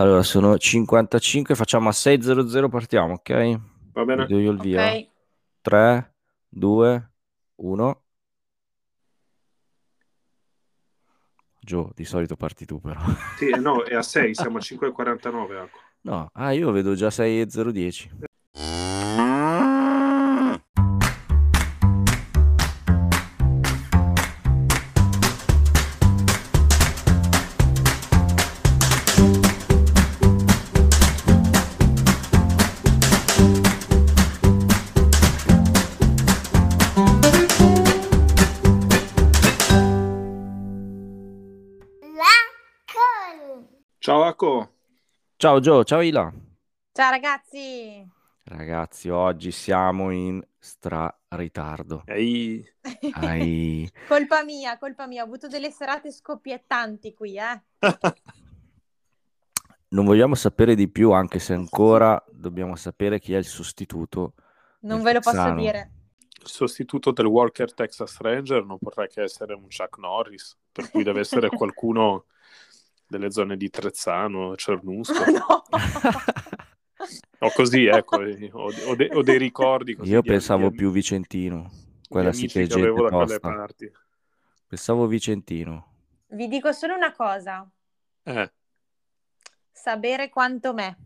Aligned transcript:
Allora, 0.00 0.22
sono 0.22 0.56
55, 0.56 1.54
facciamo 1.54 1.90
a 1.90 1.92
600, 1.92 2.70
partiamo, 2.70 3.12
ok? 3.12 3.60
Va 3.92 4.04
bene? 4.06 4.24
Do 4.24 4.38
io 4.38 4.50
il 4.52 4.58
via. 4.58 4.94
Ok. 4.94 5.08
3, 5.60 6.14
2, 6.48 7.10
1. 7.56 8.02
Gio, 11.60 11.92
di 11.94 12.06
solito 12.06 12.36
parti 12.36 12.64
tu 12.64 12.80
però. 12.80 12.98
Sì, 13.36 13.50
no, 13.60 13.84
è 13.84 13.94
a 13.94 14.00
6, 14.00 14.32
siamo 14.34 14.56
a 14.56 14.60
5,49. 14.62 15.64
Ecco. 15.64 15.78
No, 16.00 16.30
ah, 16.32 16.52
io 16.52 16.70
vedo 16.70 16.94
già 16.94 17.10
6 17.10 17.40
Ciao 44.10 44.24
Acco. 44.24 44.72
Ciao 45.36 45.60
Gio, 45.60 45.84
ciao 45.84 46.00
Ila. 46.00 46.32
Ciao 46.90 47.10
ragazzi. 47.10 48.04
Ragazzi, 48.42 49.08
oggi 49.08 49.52
siamo 49.52 50.10
in 50.10 50.42
stra 50.58 51.16
ritardo. 51.28 52.02
Ehi, 52.06 52.60
Ai... 53.12 53.88
Colpa 54.08 54.42
mia, 54.42 54.78
colpa 54.78 55.06
mia. 55.06 55.22
Ho 55.22 55.26
avuto 55.26 55.46
delle 55.46 55.70
serate 55.70 56.10
scoppiettanti 56.10 57.14
qui, 57.14 57.38
eh. 57.38 57.62
Non 59.90 60.04
vogliamo 60.06 60.34
sapere 60.34 60.74
di 60.74 60.88
più, 60.88 61.12
anche 61.12 61.38
se 61.38 61.52
ancora 61.54 62.20
dobbiamo 62.32 62.74
sapere 62.74 63.20
chi 63.20 63.34
è 63.34 63.38
il 63.38 63.44
sostituto. 63.44 64.34
Non 64.80 65.02
ve 65.02 65.12
lo 65.12 65.20
posso 65.20 65.36
texano. 65.36 65.60
dire. 65.60 65.92
il 66.42 66.48
sostituto 66.48 67.12
del 67.12 67.26
Walker 67.26 67.72
Texas 67.72 68.18
Ranger 68.18 68.64
non 68.64 68.78
potrà 68.78 69.06
che 69.06 69.22
essere 69.22 69.54
un 69.54 69.68
Chuck 69.68 69.98
Norris, 69.98 70.58
per 70.72 70.90
cui 70.90 71.04
deve 71.04 71.20
essere 71.20 71.48
qualcuno 71.56 72.24
delle 73.10 73.30
zone 73.32 73.56
di 73.56 73.68
Trezzano, 73.68 74.54
Cernusco. 74.54 75.24
no. 75.30 75.62
O 77.40 77.50
così, 77.52 77.86
ecco, 77.92 78.16
ho, 78.16 78.70
ho 78.86 78.94
de- 78.94 79.10
ho 79.12 79.22
dei 79.22 79.38
ricordi 79.38 79.94
così 79.96 80.10
Io 80.10 80.22
pensavo 80.22 80.68
di- 80.68 80.76
più 80.76 80.90
Vicentino. 80.92 81.70
Quella 82.08 82.32
sì 82.32 82.40
amici 82.42 82.58
che 82.58 82.64
è 82.64 82.66
che 82.68 82.74
avevo 82.74 82.96
gente 83.08 83.10
da 83.10 83.24
quelle 83.24 83.40
parti. 83.40 83.92
Pensavo 84.66 85.06
Vicentino. 85.06 85.92
Vi 86.28 86.46
dico 86.48 86.72
solo 86.72 86.94
una 86.94 87.12
cosa. 87.12 87.68
Eh, 88.22 88.52
Sapere 89.72 90.28
quanto 90.28 90.72
me. 90.74 90.98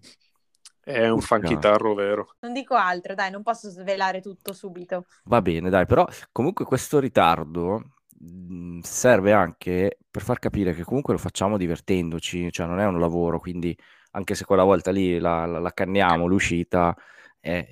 è 0.81 1.07
un 1.07 1.13
Urca. 1.15 1.27
fanchitarro 1.27 1.95
vero. 1.95 2.35
Non 2.41 2.53
dico 2.53 2.75
altro, 2.75 3.15
dai, 3.15 3.31
non 3.31 3.43
posso 3.43 3.71
svelare 3.71 4.21
tutto 4.21 4.53
subito. 4.53 5.07
Va 5.25 5.41
bene, 5.41 5.71
dai, 5.71 5.87
però 5.87 6.07
comunque 6.33 6.65
questo 6.67 6.99
ritardo 6.99 7.93
mh, 8.25 8.81
serve 8.83 9.33
anche 9.33 9.99
per 10.11 10.23
far 10.23 10.39
capire 10.39 10.75
che 10.75 10.85
comunque 10.85 11.13
lo 11.15 11.19
facciamo 11.19 11.57
divertendoci, 11.57 12.51
cioè 12.53 12.67
non 12.67 12.81
è 12.81 12.87
un 12.87 12.99
lavoro, 13.01 13.39
quindi 13.41 13.77
anche 14.13 14.35
se 14.35 14.45
quella 14.45 14.65
volta 14.65 14.91
lì 14.91 15.19
la, 15.19 15.47
la- 15.47 15.59
la 15.59 15.73
canniamo, 15.73 16.27
l'uscita, 16.27 16.95
è, 17.41 17.69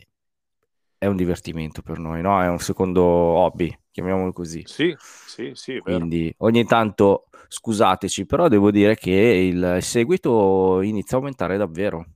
è 0.99 1.07
un 1.07 1.17
divertimento 1.17 1.83
per 1.83 1.99
noi, 1.99 2.21
no? 2.23 2.41
È 2.43 2.49
un 2.49 2.59
secondo 2.59 3.03
hobby, 3.03 3.77
chiamiamolo 3.91 4.33
così. 4.33 4.65
Sì, 4.67 4.95
sì, 4.99 5.51
sì. 5.55 5.81
Quindi 5.81 6.33
ogni 6.39 6.65
tanto 6.65 7.29
scusateci, 7.49 8.25
però 8.27 8.49
devo 8.49 8.71
dire 8.71 8.95
che 8.97 9.11
il 9.11 9.79
seguito 9.83 10.81
inizia 10.83 11.17
a 11.17 11.21
aumentare 11.21 11.57
davvero. 11.57 12.07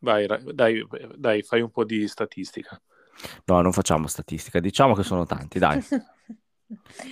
Vai, 0.00 0.26
dai, 0.54 0.84
dai, 1.16 1.42
fai 1.42 1.60
un 1.60 1.70
po' 1.70 1.84
di 1.84 2.06
statistica. 2.08 2.80
No, 3.46 3.60
non 3.60 3.72
facciamo 3.72 4.06
statistica, 4.06 4.60
diciamo 4.60 4.94
che 4.94 5.02
sono 5.02 5.24
tanti, 5.24 5.58
dai. 5.58 5.80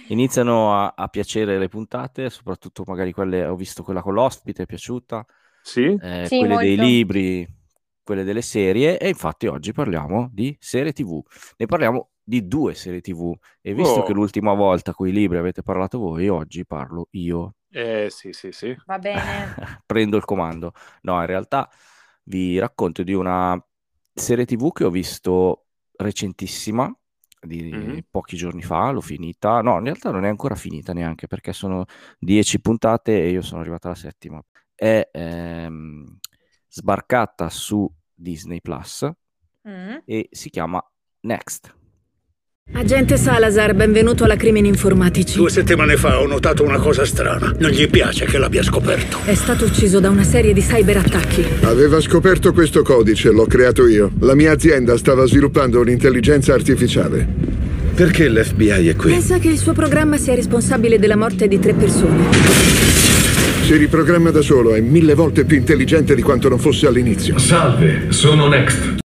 Iniziano 0.08 0.74
a, 0.74 0.94
a 0.96 1.08
piacere 1.08 1.58
le 1.58 1.68
puntate, 1.68 2.30
soprattutto 2.30 2.84
magari 2.86 3.12
quelle, 3.12 3.44
ho 3.46 3.54
visto 3.56 3.82
quella 3.82 4.02
con 4.02 4.14
l'ospite, 4.14 4.64
è 4.64 4.66
piaciuta, 4.66 5.24
Sì? 5.62 5.98
eh, 6.00 6.24
Sì, 6.26 6.38
quelle 6.38 6.56
dei 6.58 6.76
molto. 6.76 6.82
libri, 6.82 7.46
quelle 8.02 8.24
delle 8.24 8.42
serie 8.42 8.98
e 8.98 9.08
infatti 9.08 9.46
oggi 9.46 9.72
parliamo 9.72 10.28
di 10.32 10.56
serie 10.60 10.92
TV. 10.92 11.22
Ne 11.56 11.66
parliamo 11.66 12.10
di 12.22 12.46
due 12.46 12.74
serie 12.74 13.00
TV 13.00 13.34
e 13.60 13.74
visto 13.74 14.00
Oh. 14.00 14.02
che 14.02 14.12
l'ultima 14.12 14.52
volta 14.54 14.92
con 14.92 15.08
i 15.08 15.12
libri 15.12 15.38
avete 15.38 15.62
parlato 15.62 15.98
voi, 15.98 16.28
oggi 16.28 16.66
parlo 16.66 17.08
io. 17.12 17.54
Eh, 17.72 18.08
sì, 18.10 18.32
sì, 18.32 18.52
sì. 18.52 18.74
Va 18.86 18.98
bene. 18.98 19.54
Prendo 19.86 20.16
il 20.16 20.24
comando. 20.24 20.72
No, 21.02 21.20
in 21.20 21.26
realtà 21.26 21.68
vi 22.24 22.58
racconto 22.58 23.02
di 23.02 23.12
una 23.12 23.62
serie 24.12 24.44
TV 24.44 24.72
che 24.72 24.84
ho 24.84 24.90
visto 24.90 25.66
recentissima, 25.96 26.92
di 27.46 27.70
Mhm. 27.72 28.04
pochi 28.10 28.36
giorni 28.36 28.62
fa, 28.62 28.90
l'ho 28.90 29.00
finita. 29.00 29.60
No, 29.60 29.78
in 29.78 29.84
realtà 29.84 30.10
non 30.10 30.24
è 30.24 30.28
ancora 30.28 30.54
finita 30.54 30.92
neanche 30.92 31.26
perché 31.26 31.52
sono 31.52 31.84
dieci 32.18 32.60
puntate 32.60 33.22
e 33.22 33.30
io 33.30 33.42
sono 33.42 33.60
arrivato 33.60 33.86
alla 33.88 33.96
settima. 33.96 34.42
È 34.74 35.08
ehm, 35.12 36.18
sbarcata 36.68 37.48
su 37.50 37.90
Disney 38.12 38.60
Plus 38.60 39.08
Mm. 39.66 39.96
e 40.04 40.28
si 40.30 40.50
chiama 40.50 40.82
Next. 41.20 41.74
Agente 42.76 43.18
Salazar, 43.18 43.74
benvenuto 43.74 44.24
alla 44.24 44.36
Crimini 44.36 44.68
Informatici. 44.68 45.36
Due 45.36 45.48
settimane 45.48 45.96
fa 45.96 46.20
ho 46.20 46.26
notato 46.26 46.64
una 46.64 46.78
cosa 46.78 47.04
strana. 47.04 47.54
Non 47.58 47.70
gli 47.70 47.88
piace 47.88 48.24
che 48.24 48.36
l'abbia 48.36 48.62
scoperto. 48.62 49.18
È 49.24 49.34
stato 49.34 49.66
ucciso 49.66 50.00
da 50.00 50.08
una 50.10 50.24
serie 50.24 50.52
di 50.52 50.60
cyberattacchi. 50.60 51.46
Aveva 51.62 52.00
scoperto 52.00 52.52
questo 52.52 52.82
codice, 52.82 53.30
l'ho 53.30 53.46
creato 53.46 53.86
io. 53.86 54.10
La 54.20 54.34
mia 54.34 54.52
azienda 54.52 54.96
stava 54.96 55.24
sviluppando 55.26 55.78
un'intelligenza 55.80 56.52
artificiale. 56.52 57.26
Perché 57.94 58.28
l'FBI 58.28 58.88
è 58.88 58.96
qui? 58.96 59.12
Pensa 59.12 59.38
che 59.38 59.48
il 59.48 59.58
suo 59.58 59.72
programma 59.72 60.16
sia 60.16 60.34
responsabile 60.34 60.98
della 60.98 61.16
morte 61.16 61.46
di 61.46 61.58
tre 61.58 61.74
persone. 61.74 62.24
Si 63.62 63.76
riprogramma 63.76 64.30
da 64.30 64.40
solo, 64.40 64.74
è 64.74 64.80
mille 64.80 65.14
volte 65.14 65.44
più 65.44 65.56
intelligente 65.56 66.14
di 66.14 66.22
quanto 66.22 66.48
non 66.48 66.58
fosse 66.58 66.86
all'inizio. 66.86 67.38
Salve, 67.38 68.06
sono 68.08 68.48
Next. 68.48 69.02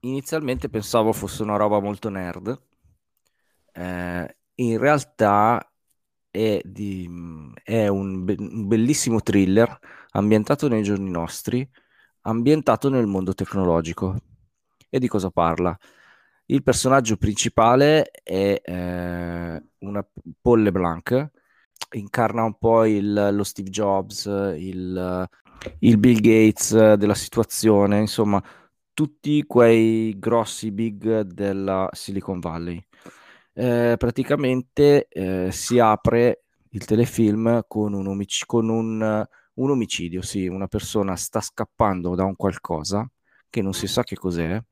Inizialmente 0.00 0.68
pensavo 0.68 1.10
fosse 1.14 1.42
una 1.42 1.56
roba 1.56 1.80
molto 1.80 2.10
nerd, 2.10 2.60
eh, 3.72 4.36
in 4.56 4.78
realtà 4.78 5.64
è, 6.30 6.60
di- 6.64 7.08
è 7.62 7.88
un, 7.88 8.24
be- 8.24 8.36
un 8.38 8.66
bellissimo 8.68 9.20
thriller 9.20 9.78
ambientato 10.12 10.68
nei 10.68 10.82
giorni 10.82 11.10
nostri, 11.10 11.68
ambientato 12.22 12.88
nel 12.88 13.06
mondo 13.06 13.34
tecnologico. 13.34 14.16
E 14.88 14.98
di 14.98 15.08
cosa 15.08 15.30
parla? 15.30 15.76
Il 16.46 16.62
personaggio 16.62 17.16
principale 17.16 18.10
è 18.22 18.60
eh, 18.64 19.62
una 19.78 20.08
Paul 20.40 20.62
LeBlanc, 20.62 21.30
incarna 21.92 22.42
un 22.44 22.56
po' 22.58 22.84
il- 22.84 23.30
lo 23.32 23.44
Steve 23.44 23.70
Jobs, 23.70 24.24
il, 24.26 25.28
il 25.80 25.98
Bill 25.98 26.20
Gates 26.20 26.94
della 26.94 27.14
situazione, 27.14 27.98
insomma 28.00 28.42
tutti 29.00 29.44
quei 29.46 30.18
grossi 30.18 30.70
big 30.70 31.22
della 31.22 31.88
Silicon 31.90 32.38
Valley. 32.38 32.84
Eh, 33.54 33.94
praticamente 33.96 35.08
eh, 35.08 35.50
si 35.50 35.78
apre 35.78 36.42
il 36.72 36.84
telefilm 36.84 37.62
con 37.66 37.94
un, 37.94 38.06
omic- 38.08 38.44
con 38.44 38.68
un, 38.68 39.26
un 39.54 39.70
omicidio, 39.70 40.20
sì, 40.20 40.48
una 40.48 40.66
persona 40.66 41.16
sta 41.16 41.40
scappando 41.40 42.14
da 42.14 42.24
un 42.24 42.36
qualcosa 42.36 43.10
che 43.48 43.62
non 43.62 43.72
si 43.72 43.86
sa 43.86 44.02
che 44.02 44.16
cos'è. 44.16 44.62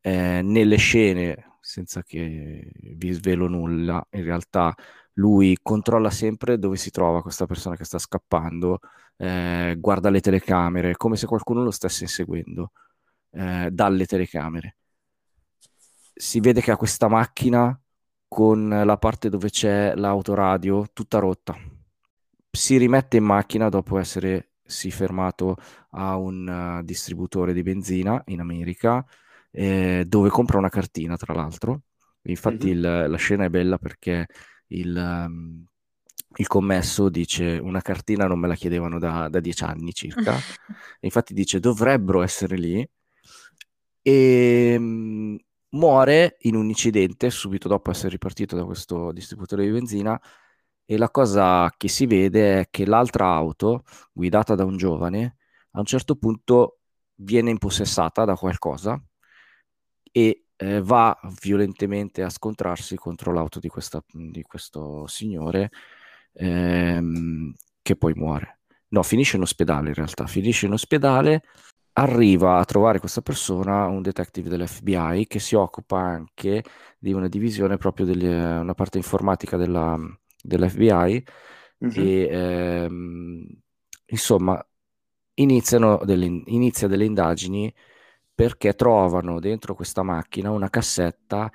Eh, 0.00 0.40
nelle 0.42 0.76
scene, 0.76 1.58
senza 1.60 2.02
che 2.02 2.72
vi 2.94 3.12
svelo 3.12 3.48
nulla, 3.48 4.02
in 4.12 4.24
realtà 4.24 4.74
lui 5.14 5.58
controlla 5.60 6.08
sempre 6.08 6.58
dove 6.58 6.76
si 6.78 6.90
trova 6.90 7.20
questa 7.20 7.44
persona 7.44 7.76
che 7.76 7.84
sta 7.84 7.98
scappando, 7.98 8.78
eh, 9.18 9.76
guarda 9.78 10.08
le 10.08 10.20
telecamere, 10.20 10.96
come 10.96 11.16
se 11.16 11.26
qualcuno 11.26 11.62
lo 11.62 11.70
stesse 11.70 12.04
inseguendo 12.04 12.70
eh, 13.34 13.68
dalle 13.72 14.06
telecamere. 14.06 14.76
Si 16.16 16.40
vede 16.40 16.60
che 16.60 16.70
ha 16.70 16.76
questa 16.76 17.08
macchina 17.08 17.78
con 18.28 18.68
la 18.68 18.96
parte 18.98 19.28
dove 19.28 19.50
c'è 19.50 19.94
l'autoradio 19.94 20.86
tutta 20.92 21.18
rotta. 21.18 21.56
Si 22.50 22.76
rimette 22.76 23.16
in 23.16 23.24
macchina 23.24 23.68
dopo 23.68 23.98
essersi 23.98 24.90
fermato 24.90 25.56
a 25.90 26.16
un 26.16 26.78
eh, 26.80 26.84
distributore 26.84 27.52
di 27.52 27.62
benzina 27.62 28.22
in 28.26 28.40
America, 28.40 29.04
eh, 29.50 30.04
dove 30.06 30.28
compra 30.28 30.58
una 30.58 30.68
cartina, 30.68 31.16
tra 31.16 31.34
l'altro. 31.34 31.82
Infatti 32.22 32.68
Mhm. 32.68 32.72
il- 32.72 33.06
la 33.08 33.16
scena 33.16 33.44
è 33.44 33.48
bella 33.50 33.78
perché 33.78 34.26
il, 34.68 34.96
ehm, 34.96 35.64
il 36.36 36.46
commesso 36.46 37.08
dice 37.08 37.58
una 37.62 37.80
cartina 37.80 38.26
non 38.26 38.38
me 38.38 38.48
la 38.48 38.54
chiedevano 38.54 38.98
da, 38.98 39.28
da 39.28 39.40
dieci 39.40 39.64
anni 39.64 39.92
circa. 39.92 40.46
Infatti 41.00 41.34
dice 41.34 41.60
dovrebbero 41.60 42.22
essere 42.22 42.56
lì 42.56 42.86
e 44.06 44.76
mm, 44.78 45.36
muore 45.70 46.36
in 46.40 46.56
un 46.56 46.68
incidente 46.68 47.30
subito 47.30 47.68
dopo 47.68 47.90
essere 47.90 48.10
ripartito 48.10 48.54
da 48.54 48.64
questo 48.64 49.12
distributore 49.12 49.64
di 49.64 49.72
benzina 49.72 50.20
e 50.84 50.98
la 50.98 51.10
cosa 51.10 51.72
che 51.74 51.88
si 51.88 52.04
vede 52.06 52.60
è 52.60 52.68
che 52.70 52.84
l'altra 52.84 53.28
auto, 53.28 53.84
guidata 54.12 54.54
da 54.54 54.64
un 54.64 54.76
giovane, 54.76 55.36
a 55.72 55.78
un 55.78 55.86
certo 55.86 56.16
punto 56.16 56.80
viene 57.16 57.48
impossessata 57.50 58.26
da 58.26 58.36
qualcosa 58.36 59.02
e 60.12 60.46
eh, 60.56 60.80
va 60.82 61.18
violentemente 61.40 62.22
a 62.22 62.28
scontrarsi 62.28 62.96
contro 62.96 63.32
l'auto 63.32 63.58
di, 63.58 63.68
questa, 63.68 64.04
di 64.12 64.42
questo 64.42 65.06
signore 65.06 65.70
ehm, 66.34 67.54
che 67.80 67.96
poi 67.96 68.12
muore. 68.14 68.60
No, 68.88 69.02
finisce 69.02 69.36
in 69.36 69.42
ospedale 69.42 69.88
in 69.88 69.94
realtà, 69.94 70.26
finisce 70.26 70.66
in 70.66 70.72
ospedale, 70.72 71.42
arriva 71.94 72.58
a 72.58 72.64
trovare 72.64 72.98
questa 73.00 73.22
persona, 73.22 73.86
un 73.86 74.02
detective 74.02 74.48
dell'FBI 74.48 75.26
che 75.28 75.38
si 75.38 75.54
occupa 75.54 75.98
anche 75.98 76.64
di 76.98 77.12
una 77.12 77.28
divisione 77.28 77.76
proprio 77.76 78.06
di 78.06 78.24
una 78.24 78.74
parte 78.74 78.98
informatica 78.98 79.56
della, 79.56 79.98
dell'FBI 80.42 81.24
Mhm. 81.80 81.90
e 82.00 82.28
ehm, 82.30 83.46
insomma 84.06 84.64
iniziano 85.34 86.00
delle, 86.04 86.26
inizia 86.46 86.88
delle 86.88 87.04
indagini 87.04 87.72
perché 88.34 88.74
trovano 88.74 89.40
dentro 89.40 89.74
questa 89.74 90.02
macchina 90.02 90.50
una 90.50 90.70
cassetta 90.70 91.50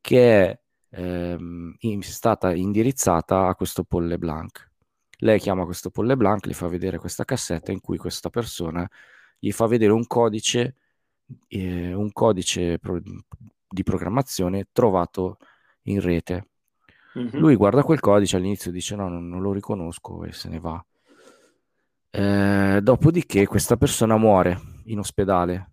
che 0.00 0.50
è 0.50 0.60
ehm, 0.90 1.74
in- 1.80 2.02
stata 2.02 2.54
indirizzata 2.54 3.48
a 3.48 3.54
questo 3.54 3.84
Paul 3.84 4.06
LeBlanc. 4.06 4.66
Lei 5.20 5.38
chiama 5.40 5.64
questo 5.64 5.90
Paul 5.90 6.06
LeBlanc, 6.06 6.46
gli 6.46 6.52
fa 6.54 6.68
vedere 6.68 6.98
questa 6.98 7.24
cassetta 7.24 7.72
in 7.72 7.80
cui 7.80 7.96
questa 7.98 8.30
persona 8.30 8.88
gli 9.38 9.52
fa 9.52 9.66
vedere 9.66 9.92
un 9.92 10.06
codice, 10.06 10.76
eh, 11.48 11.92
un 11.94 12.12
codice 12.12 12.78
pro- 12.78 13.00
di 13.68 13.82
programmazione 13.82 14.68
trovato 14.72 15.38
in 15.82 16.00
rete. 16.00 16.48
Mhm. 17.14 17.38
Lui 17.38 17.56
guarda 17.56 17.82
quel 17.82 18.00
codice 18.00 18.36
all'inizio 18.36 18.70
dice 18.70 18.94
no, 18.96 19.08
non, 19.08 19.28
non 19.28 19.40
lo 19.40 19.52
riconosco 19.52 20.24
e 20.24 20.32
se 20.32 20.48
ne 20.48 20.60
va. 20.60 20.84
Eh, 22.10 22.80
dopodiché 22.82 23.46
questa 23.46 23.76
persona 23.76 24.16
muore 24.16 24.58
in 24.86 24.98
ospedale, 24.98 25.70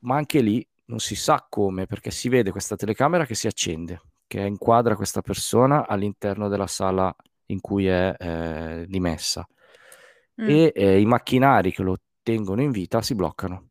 ma 0.00 0.16
anche 0.16 0.40
lì 0.40 0.66
non 0.86 0.98
si 0.98 1.14
sa 1.14 1.46
come, 1.48 1.86
perché 1.86 2.10
si 2.10 2.28
vede 2.28 2.50
questa 2.50 2.76
telecamera 2.76 3.24
che 3.24 3.34
si 3.34 3.46
accende, 3.46 4.02
che 4.26 4.40
inquadra 4.40 4.96
questa 4.96 5.22
persona 5.22 5.86
all'interno 5.86 6.48
della 6.48 6.66
sala 6.66 7.14
in 7.46 7.60
cui 7.60 7.86
è 7.86 8.14
eh, 8.18 8.86
dimessa 8.88 9.46
Mm. 10.40 10.48
e 10.48 10.72
eh, 10.74 11.00
i 11.00 11.04
macchinari 11.04 11.70
che 11.72 11.82
lo 11.82 11.96
tengono 12.24 12.62
in 12.62 12.72
vita 12.72 13.00
si 13.02 13.14
bloccano. 13.14 13.68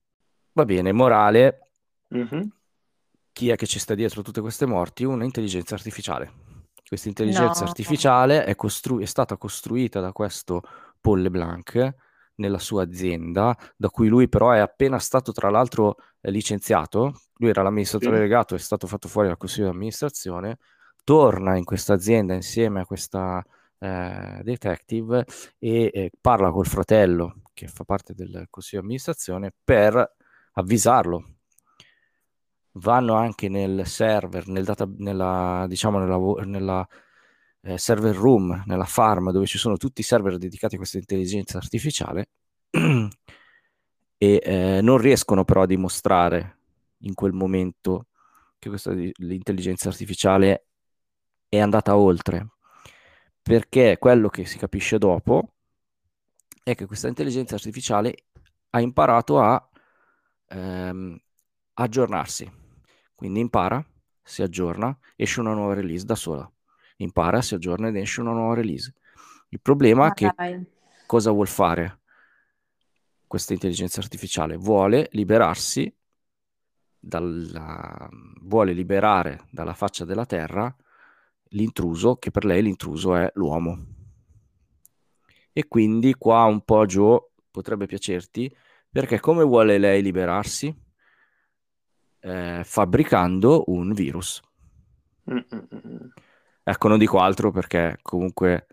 Va 0.54 0.64
bene, 0.64 0.94
morale, 0.94 1.72
Mhm. 2.10 2.50
chi 3.34 3.50
è 3.50 3.56
che 3.58 3.66
ci 3.66 3.80
sta 3.80 3.96
dietro 3.96 4.22
tutte 4.22 4.40
queste 4.40 4.66
morti? 4.66 5.04
Un'intelligenza 5.04 5.76
artificiale. 5.76 6.32
Questa 6.88 7.08
intelligenza 7.10 7.64
No. 7.64 7.68
artificiale 7.70 8.46
è, 8.46 8.56
costru- 8.56 9.02
è 9.02 9.06
stata 9.06 9.36
costruita 9.36 10.00
da 10.00 10.12
questo 10.12 10.62
Paul 11.02 11.22
LeBlanc 11.22 11.96
nella 12.36 12.60
sua 12.60 12.84
azienda, 12.84 13.58
da 13.76 13.90
cui 13.90 14.08
lui 14.08 14.30
però 14.30 14.52
è 14.52 14.60
appena 14.60 15.00
stato 15.00 15.32
tra 15.32 15.50
l'altro 15.50 15.96
licenziato. 16.22 17.22
Lui 17.38 17.50
era 17.50 17.64
l'amministratore 17.64 18.12
Sì. 18.14 18.18
delegato, 18.18 18.54
è 18.54 18.60
stato 18.60 18.86
fatto 18.86 19.08
fuori 19.08 19.28
dal 19.28 19.38
consiglio 19.38 19.70
di 19.70 19.74
amministrazione, 19.74 20.60
torna 21.04 21.58
in 21.58 21.64
questa 21.64 21.94
azienda 21.94 22.34
insieme 22.36 22.82
a 22.82 22.86
questa 22.86 23.44
eh, 23.80 24.40
detective 24.44 25.26
e 25.58 25.90
eh, 25.92 26.12
parla 26.22 26.52
col 26.52 26.66
fratello 26.68 27.42
che 27.54 27.68
fa 27.68 27.84
parte 27.84 28.14
del 28.14 28.48
consiglio 28.50 28.82
di 28.82 28.88
amministrazione 28.88 29.54
per 29.64 30.16
avvisarlo. 30.54 31.36
Vanno 32.78 33.14
anche 33.14 33.50
nel 33.50 33.86
server, 33.86 34.48
nel 34.48 34.66
data, 34.66 34.90
nella, 34.98 35.66
diciamo 35.68 36.00
nella, 36.00 36.44
nella 36.46 36.88
eh, 37.62 37.78
server 37.78 38.16
room, 38.16 38.64
nella 38.66 38.86
farm 38.86 39.32
dove 39.32 39.46
ci 39.46 39.58
sono 39.58 39.78
tutti 39.78 40.02
i 40.02 40.04
server 40.04 40.38
dedicati 40.38 40.76
a 40.76 40.78
questa 40.78 40.98
intelligenza 40.98 41.58
artificiale 41.58 42.30
e 42.72 44.42
eh, 44.44 44.80
non 44.82 44.98
riescono 44.98 45.46
però 45.46 45.64
a 45.64 45.68
dimostrare 45.68 46.58
in 47.00 47.14
quel 47.14 47.34
momento 47.34 48.08
che 48.58 48.70
questa 48.70 48.92
l'intelligenza 48.92 49.90
artificiale 49.90 50.68
è 51.48 51.60
andata 51.60 51.96
oltre. 51.98 52.48
Perché 53.42 53.98
quello 54.00 54.30
che 54.30 54.46
si 54.46 54.58
capisce 54.58 54.98
dopo 54.98 55.53
è 56.64 56.76
che 56.76 56.86
questa 56.86 57.10
intelligenza 57.10 57.56
artificiale 57.56 58.16
ha 58.70 58.80
imparato 58.80 59.40
a 59.40 59.70
ehm, 60.48 61.20
aggiornarsi. 61.74 62.50
Quindi 63.14 63.42
impara, 63.42 63.86
si 64.22 64.42
aggiorna, 64.42 64.98
esce 65.16 65.42
una 65.42 65.54
nuova 65.54 65.74
release 65.74 66.06
da 66.06 66.16
sola. 66.16 66.50
Impara, 66.98 67.42
si 67.42 67.54
aggiorna 67.54 67.90
ed 67.90 67.98
esce 67.98 68.22
una 68.22 68.32
nuova 68.32 68.56
release. 68.56 68.94
Il 69.50 69.62
problema 69.62 70.06
Ma 70.06 70.10
è 70.10 70.14
che 70.14 70.32
dai. 70.36 70.66
cosa 71.06 71.32
vuol 71.32 71.48
fare 71.48 72.00
questa 73.28 73.54
intelligenza 73.54 74.00
artificiale? 74.00 74.56
Vuole 74.56 75.10
liberarsi 75.12 75.94
dalla... 76.98 78.10
vuole 78.42 78.74
liberare 78.74 79.48
dalla 79.52 79.74
faccia 79.74 80.06
della 80.06 80.26
Terra 80.26 80.74
l'intruso, 81.50 82.16
che 82.16 82.32
per 82.32 82.46
lei 82.46 82.64
l'intruso 82.64 83.16
è 83.16 83.30
l'uomo. 83.36 83.86
E 85.54 85.68
quindi 85.68 86.16
qua 86.16 86.44
un 86.46 86.62
po' 86.62 86.86
Joe 86.86 87.30
potrebbe 87.52 87.86
piacerti, 87.86 88.54
perché 88.90 89.20
come 89.20 89.44
vuole 89.44 89.78
lei 89.78 90.02
liberarsi? 90.02 90.76
Eh, 92.20 92.62
fabbricando 92.64 93.66
un 93.68 93.94
virus. 93.94 94.42
Mm, 95.32 95.38
mm, 95.38 95.60
mm. 95.76 96.08
Ecco, 96.64 96.88
non 96.88 96.98
dico 96.98 97.20
altro 97.20 97.52
perché 97.52 98.00
comunque 98.02 98.68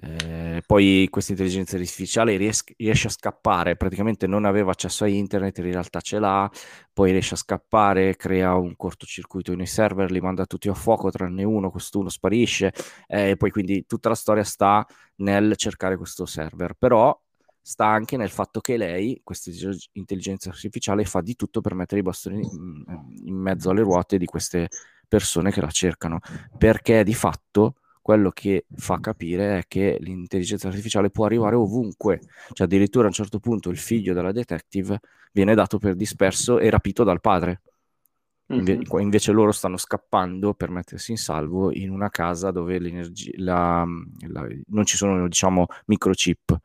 eh, 0.00 0.62
poi 0.66 1.08
questa 1.10 1.32
intelligenza 1.32 1.76
artificiale 1.76 2.36
ries- 2.36 2.64
riesce 2.76 3.06
a 3.06 3.10
scappare, 3.10 3.76
praticamente 3.76 4.26
non 4.26 4.44
aveva 4.44 4.72
accesso 4.72 5.04
a 5.04 5.08
internet, 5.08 5.58
in 5.58 5.72
realtà 5.72 6.00
ce 6.00 6.18
l'ha, 6.18 6.50
poi 6.92 7.12
riesce 7.12 7.34
a 7.34 7.38
scappare, 7.38 8.16
crea 8.16 8.54
un 8.54 8.76
cortocircuito 8.76 9.54
nei 9.54 9.66
server, 9.66 10.10
li 10.10 10.20
manda 10.20 10.44
tutti 10.44 10.68
a 10.68 10.74
fuoco, 10.74 11.10
tranne 11.10 11.44
uno, 11.44 11.70
quest'uno 11.70 12.10
sparisce, 12.10 12.72
eh, 13.06 13.30
e 13.30 13.36
poi 13.36 13.50
quindi 13.50 13.86
tutta 13.86 14.10
la 14.10 14.14
storia 14.14 14.44
sta 14.44 14.86
nel 15.16 15.56
cercare 15.56 15.96
questo 15.96 16.26
server, 16.26 16.74
però 16.74 17.18
sta 17.62 17.86
anche 17.86 18.16
nel 18.16 18.30
fatto 18.30 18.60
che 18.60 18.76
lei, 18.76 19.20
questa 19.24 19.50
intelligenza 19.92 20.50
artificiale, 20.50 21.04
fa 21.04 21.20
di 21.22 21.34
tutto 21.36 21.60
per 21.62 21.74
mettere 21.74 22.00
i 22.00 22.04
bastoni 22.04 22.40
in, 22.40 22.84
in 23.24 23.34
mezzo 23.34 23.70
alle 23.70 23.80
ruote 23.80 24.18
di 24.18 24.26
queste 24.26 24.68
persone 25.08 25.50
che 25.50 25.60
la 25.60 25.70
cercano, 25.70 26.18
perché 26.58 27.02
di 27.02 27.14
fatto 27.14 27.76
quello 28.06 28.30
che 28.30 28.66
fa 28.76 29.00
capire 29.00 29.58
è 29.58 29.64
che 29.66 29.96
l'intelligenza 29.98 30.68
artificiale 30.68 31.10
può 31.10 31.24
arrivare 31.24 31.56
ovunque, 31.56 32.20
cioè 32.52 32.68
addirittura 32.68 33.06
a 33.06 33.08
un 33.08 33.12
certo 33.12 33.40
punto 33.40 33.68
il 33.68 33.78
figlio 33.78 34.14
della 34.14 34.30
detective 34.30 35.00
viene 35.32 35.56
dato 35.56 35.78
per 35.78 35.96
disperso 35.96 36.60
e 36.60 36.70
rapito 36.70 37.02
dal 37.02 37.20
padre. 37.20 37.62
Inve- 38.52 38.78
invece 39.00 39.32
loro 39.32 39.50
stanno 39.50 39.76
scappando 39.76 40.54
per 40.54 40.70
mettersi 40.70 41.10
in 41.10 41.16
salvo 41.16 41.72
in 41.72 41.90
una 41.90 42.08
casa 42.08 42.52
dove 42.52 42.78
la- 43.38 43.84
la- 44.28 44.46
non 44.68 44.84
ci 44.84 44.96
sono, 44.96 45.26
diciamo, 45.26 45.66
microchip. 45.86 46.56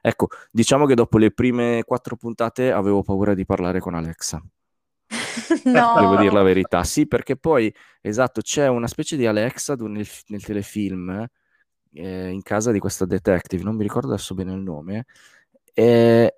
Ecco, 0.00 0.28
diciamo 0.52 0.86
che 0.86 0.94
dopo 0.94 1.18
le 1.18 1.32
prime 1.32 1.82
quattro 1.84 2.14
puntate 2.14 2.70
avevo 2.70 3.02
paura 3.02 3.34
di 3.34 3.44
parlare 3.44 3.80
con 3.80 3.94
Alexa. 3.94 4.40
No. 5.64 5.94
Devo 5.98 6.16
dire 6.16 6.32
la 6.32 6.42
verità, 6.42 6.84
sì, 6.84 7.06
perché 7.06 7.36
poi, 7.36 7.72
esatto, 8.00 8.40
c'è 8.40 8.68
una 8.68 8.86
specie 8.86 9.16
di 9.16 9.26
Alexa 9.26 9.74
nel, 9.74 10.06
nel 10.26 10.44
telefilm 10.44 11.28
eh, 11.92 12.28
in 12.28 12.42
casa 12.42 12.70
di 12.70 12.78
questa 12.78 13.04
detective, 13.04 13.62
non 13.62 13.76
mi 13.76 13.82
ricordo 13.82 14.08
adesso 14.08 14.34
bene 14.34 14.52
il 14.52 14.60
nome, 14.60 15.06
eh, 15.74 16.36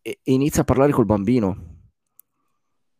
e, 0.00 0.18
e 0.22 0.32
inizia 0.32 0.62
a 0.62 0.64
parlare 0.64 0.92
col 0.92 1.04
bambino, 1.04 1.80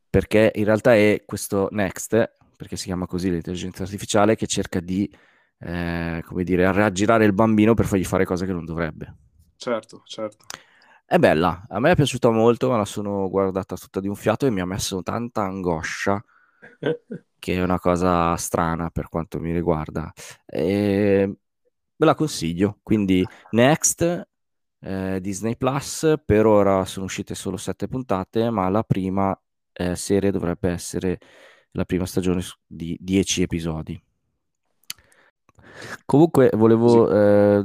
perché 0.09 0.53
in 0.55 0.65
realtà 0.65 0.95
è 0.95 1.23
questo 1.25 1.69
Next, 1.71 2.33
perché 2.57 2.77
si 2.77 2.85
chiama 2.87 3.07
così 3.07 3.31
l'intelligenza 3.31 3.83
artificiale, 3.83 4.37
che 4.37 4.47
cerca 4.47 4.81
di, 4.81 5.11
eh, 5.59 6.23
come 6.25 6.45
dire, 6.45 6.71
raggirare 6.71 7.25
il 7.25 7.33
bambino 7.33 7.75
per 7.75 7.87
fargli 7.87 8.05
fare 8.05 8.25
cose 8.25 8.47
che 8.47 8.53
non 8.53 8.65
dovrebbe. 8.65 9.17
Certo, 9.57 10.03
certo. 10.05 10.45
È 11.13 11.19
bella, 11.19 11.67
a 11.69 11.79
me 11.79 11.91
è 11.91 11.95
piaciuta 11.95 12.31
molto, 12.31 12.71
me 12.71 12.79
la 12.79 12.87
sono 12.87 13.29
guardata 13.29 13.77
tutta 13.77 14.01
di 14.01 14.09
un 14.09 14.15
fiato 14.15 14.47
e 14.47 14.51
mi 14.51 14.63
ha 14.63 14.65
messo 14.65 15.03
tanta 15.03 15.43
angoscia, 15.43 16.25
che 17.39 17.55
è 17.55 17.63
una 17.63 17.79
cosa 17.79 18.35
strana 18.37 18.89
per 18.89 19.11
quanto 19.11 19.39
mi 19.39 19.53
riguarda. 19.53 20.11
E 20.47 21.37
ve 21.97 22.07
la 22.07 22.15
consiglio. 22.15 22.79
Quindi 22.83 23.23
Next, 23.51 24.27
eh, 24.81 25.19
Disney 25.21 25.55
Plus, 25.59 26.15
per 26.25 26.47
ora 26.47 26.87
sono 26.87 27.05
uscite 27.05 27.35
solo 27.35 27.59
sette 27.59 27.89
puntate, 27.89 28.49
ma 28.49 28.71
la 28.71 28.83
prima 28.83 29.39
eh, 29.71 29.95
serie 29.95 30.31
dovrebbe 30.31 30.71
essere 30.71 31.19
la 31.73 31.85
prima 31.85 32.07
stagione 32.07 32.41
di 32.67 32.97
dieci 32.99 33.43
episodi. 33.43 34.03
Comunque 36.07 36.49
volevo 36.55 37.11
eh, 37.11 37.65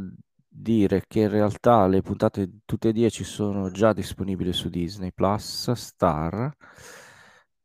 dire 0.60 1.04
che 1.08 1.22
in 1.22 1.30
realtà 1.30 1.88
le 1.88 2.02
puntate 2.02 2.60
tutte 2.66 2.90
e 2.90 2.94
dieci 2.94 3.24
sono 3.24 3.70
già 3.72 3.94
disponibili 3.94 4.52
su 4.54 4.70
Disney 4.70 5.12
Plus, 5.12 5.72
Star 5.72 6.52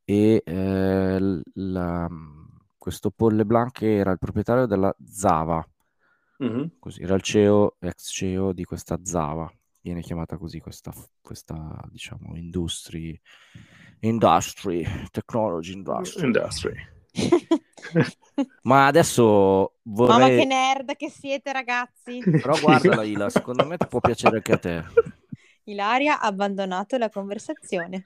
e 0.04 0.42
eh, 0.44 1.40
la- 1.54 2.08
questo 2.76 3.10
Paul 3.10 3.36
LeBlanc 3.36 3.72
che 3.72 3.96
era 3.96 4.10
il 4.10 4.18
proprietario 4.18 4.66
della 4.66 4.94
Zava, 5.04 5.64
Mhm. 6.38 6.72
così, 6.78 7.02
era 7.02 7.14
il 7.14 7.22
CEO, 7.22 7.76
ex 7.78 8.10
CEO 8.10 8.52
di 8.52 8.64
questa 8.64 8.98
Zava, 9.02 9.50
viene 9.80 10.00
chiamata 10.02 10.36
così 10.36 10.58
questa, 10.60 10.92
questa 11.20 11.80
diciamo, 11.90 12.34
industry, 12.36 13.18
industry, 14.00 14.84
technology 15.10 15.72
industry. 15.72 16.26
Industry. 16.26 16.72
Ma 18.62 18.86
adesso 18.86 19.74
Mamma 19.82 20.18
vorrei... 20.18 20.38
che 20.38 20.44
nerd 20.46 20.96
che 20.96 21.10
siete 21.10 21.52
ragazzi. 21.52 22.18
Però 22.18 22.58
guardala 22.60 23.02
Ila, 23.02 23.28
secondo 23.28 23.66
me 23.66 23.76
ti 23.76 23.86
può 23.86 24.00
piacere 24.00 24.36
anche 24.36 24.52
a 24.52 24.58
te. 24.58 24.84
Ilaria 25.64 26.20
ha 26.20 26.26
abbandonato 26.26 26.96
la 26.96 27.08
conversazione. 27.08 28.02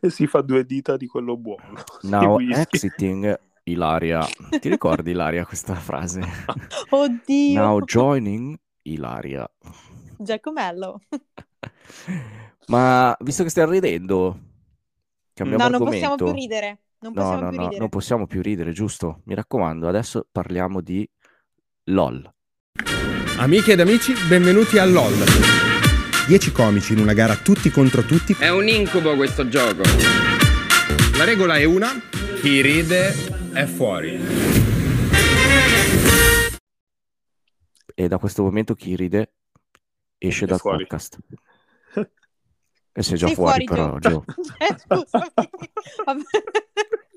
e 0.00 0.10
si 0.10 0.26
fa 0.26 0.40
due 0.40 0.64
dita 0.64 0.96
di 0.96 1.06
quello 1.06 1.36
buono. 1.36 1.82
Now 2.02 2.38
exiting 2.38 3.38
Ilaria. 3.64 4.24
Ti 4.60 4.68
ricordi 4.68 5.10
Ilaria 5.10 5.44
questa 5.44 5.74
frase? 5.74 6.20
Oddio. 6.90 7.60
Now 7.60 7.80
joining 7.80 8.58
Ilaria. 8.82 9.48
Giacomello. 10.16 11.00
Ma 12.68 13.16
visto 13.20 13.42
che 13.42 13.50
stai 13.50 13.68
ridendo, 13.68 14.38
cambiamo 15.34 15.64
No, 15.64 15.70
non 15.70 15.84
possiamo 15.84 16.14
argomento. 16.14 16.24
più 16.24 16.32
ridere. 16.32 16.80
Non 16.98 17.12
No, 17.14 17.22
possiamo 17.22 17.40
no, 17.42 17.48
più 17.50 17.56
no, 17.58 17.62
ridere. 17.64 17.78
non 17.78 17.88
possiamo 17.88 18.26
più 18.26 18.42
ridere, 18.42 18.72
giusto? 18.72 19.20
Mi 19.24 19.34
raccomando, 19.34 19.86
adesso 19.88 20.26
parliamo 20.30 20.80
di 20.80 21.08
LOL. 21.84 22.32
Amiche 23.38 23.72
ed 23.72 23.80
amici, 23.80 24.14
benvenuti 24.28 24.78
a 24.78 24.84
LOL. 24.86 25.12
10 26.26 26.52
comici 26.52 26.94
in 26.94 26.98
una 27.00 27.12
gara 27.12 27.36
tutti 27.36 27.70
contro 27.70 28.02
tutti. 28.02 28.34
È 28.38 28.48
un 28.48 28.66
incubo 28.66 29.14
questo 29.14 29.46
gioco. 29.48 29.82
La 31.16 31.24
regola 31.24 31.56
è 31.56 31.64
una, 31.64 31.88
chi 32.40 32.60
ride 32.62 33.12
è 33.52 33.64
fuori. 33.66 34.18
E 37.98 38.08
da 38.08 38.18
questo 38.18 38.42
momento 38.42 38.74
chi 38.74 38.96
ride 38.96 39.32
esce 40.18 40.44
È 40.44 40.48
dal 40.48 40.58
fuori. 40.58 40.78
podcast. 40.78 41.18
E 42.98 43.02
sei 43.02 43.18
già 43.18 43.26
Sei 43.26 43.34
fuori, 43.34 43.66
fuori, 43.66 43.82
però, 43.82 43.98
Gio. 43.98 44.24
Eh. 44.56 44.74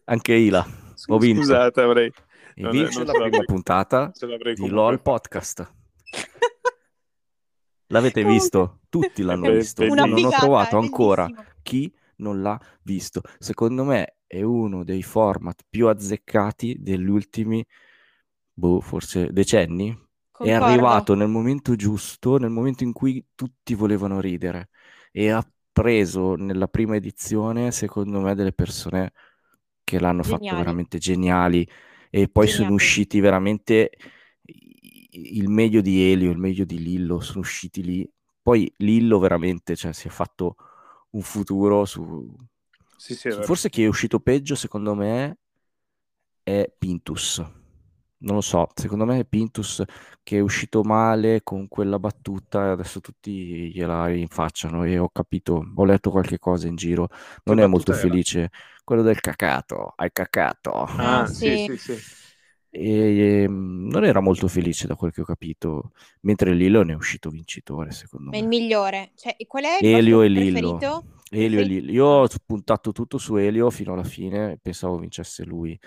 Anche 0.04 0.34
Ila. 0.34 0.68
Ho 1.08 1.18
vinto. 1.18 1.42
Scusate, 1.44 1.82
avrei... 1.82 2.12
E 2.56 2.62
non- 2.62 2.72
vince 2.72 2.98
non 3.02 3.06
la 3.06 3.14
prima 3.14 3.44
puntata 3.46 4.12
di 4.56 4.68
LOL. 4.68 5.02
Podcast. 5.02 5.74
L'avete 7.88 8.26
visto? 8.26 8.82
Tutti 8.90 9.22
l'hanno 9.22 9.52
visto. 9.52 9.84
Una 9.86 10.04
Non 10.04 10.26
ho 10.26 10.30
trovato 10.32 10.78
è 10.78 10.82
ancora 10.82 11.30
chi 11.62 11.90
non 12.18 12.42
l'ha 12.42 12.60
visto. 12.82 13.22
Secondo 13.38 13.86
me 13.86 14.18
è 14.28 14.42
uno 14.42 14.84
dei 14.84 15.02
format 15.02 15.64
più 15.70 15.88
azzeccati 15.88 16.76
degli 16.78 17.08
ultimi, 17.08 17.66
boh, 18.52 18.82
forse 18.82 19.32
decenni. 19.32 19.92
È 19.92 19.96
Concordo. 20.32 20.66
arrivato 20.66 21.16
nel 21.16 21.30
momento 21.30 21.76
giusto, 21.78 22.38
nel 22.38 22.50
momento 22.50 22.84
in 22.84 22.92
cui 22.92 23.26
tutti 23.34 23.76
volevano 23.76 24.20
ridere 24.20 24.70
e 25.12 25.30
ha 25.30 25.42
preso 25.80 26.36
nella 26.36 26.68
prima 26.68 26.98
edizione, 26.98 27.72
secondo 27.72 28.20
me, 28.20 28.36
delle 28.36 28.52
persone 28.52 29.14
che 29.86 29.98
l'hanno 29.98 30.24
fatto 30.24 30.44
Geniali. 30.44 30.58
veramente 30.58 30.98
geniali 30.98 31.70
e 32.10 32.28
poi 32.28 32.48
sono 32.48 32.68
Geniali. 32.68 32.76
usciti 32.76 33.20
veramente 33.22 33.92
il 34.42 35.48
meglio 35.48 35.80
di 35.80 36.12
Elio, 36.12 36.32
il 36.32 36.38
meglio 36.38 36.66
di 36.66 36.80
Lillo, 36.80 37.22
sono 37.22 37.40
usciti 37.40 37.82
lì. 37.82 38.12
Poi 38.42 38.70
Lillo 38.78 39.20
veramente, 39.20 39.78
cioè, 39.78 39.94
si 39.94 40.08
è 40.08 40.12
fatto 40.12 40.58
un 41.12 41.22
futuro 41.22 41.86
su... 41.86 42.36
Sì, 42.98 43.16
sì, 43.16 43.30
vero. 43.30 43.44
Forse 43.44 43.70
chi 43.70 43.84
è 43.84 43.88
uscito 43.88 44.20
peggio, 44.20 44.56
secondo 44.56 44.94
me, 44.96 45.38
è 46.44 46.70
Pintus. 46.78 47.42
Non 48.22 48.36
lo 48.36 48.42
so, 48.42 48.68
secondo 48.76 49.06
me 49.06 49.20
è 49.20 49.26
Pintus 49.26 49.82
che 50.24 50.38
è 50.38 50.40
uscito 50.42 50.84
male 50.84 51.42
con 51.42 51.70
quella 51.70 52.00
battuta 52.00 52.66
e 52.66 52.70
adesso 52.72 53.00
tutti 53.00 53.72
gliela 53.72 54.08
rinfacciano 54.08 54.84
e 54.84 54.98
ho 54.98 55.10
capito, 55.10 55.64
ho 55.74 55.86
letto 55.86 56.10
qualche 56.12 56.38
cosa 56.38 56.68
in 56.68 56.76
giro, 56.76 57.08
non 57.46 57.60
Che 57.60 57.64
è 57.64 57.68
molto 57.68 57.94
era? 57.94 58.02
felice, 58.02 58.50
quello 58.84 59.04
del 59.04 59.22
cacato, 59.22 59.94
hai 59.96 60.12
cacato. 60.12 60.86
Ah, 60.98 61.26
sì, 61.26 61.58
sì. 61.58 61.58
sì, 61.58 61.78
sì. 61.78 62.04
E, 62.72 63.44
ehm, 63.44 63.88
non 63.90 64.04
era 64.06 64.20
molto 64.20 64.48
felice 64.48 64.86
da 64.88 64.96
quel 64.96 65.12
che 65.14 65.22
ho 65.22 65.26
capito, 65.26 65.92
mentre 66.22 66.54
Lillo 66.54 66.84
ne 66.84 66.94
è 66.94 66.96
uscito 66.96 67.30
vincitore, 67.30 67.92
secondo 67.92 68.32
Ma 68.32 68.38
il 68.38 68.44
me. 68.44 68.48
migliore. 68.48 69.12
Cioè, 69.16 69.36
qual 69.48 69.64
è 69.66 69.78
il 69.80 69.86
Elio 69.86 70.22
e 70.22 70.28
Lillo. 70.28 70.72
preferito? 70.72 71.04
Elio 71.32 71.60
e 71.60 71.64
Lillo. 71.64 71.92
Io 71.92 72.06
ho 72.06 72.28
puntato 72.46 72.92
tutto 72.92 73.18
su 73.18 73.36
Elio 73.38 73.70
fino 73.70 73.94
alla 73.94 74.04
fine, 74.04 74.58
pensavo 74.62 74.98
vincesse 74.98 75.44
lui. 75.46 75.80